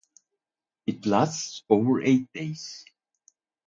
It 0.87 1.05
lasts 1.05 1.61
over 1.69 2.01
eight 2.01 2.33
days. 2.33 2.83